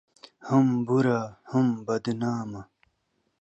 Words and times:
هم 0.47 0.65
بوره، 0.87 1.19
هم 1.51 1.67
بدنامه 1.87 2.61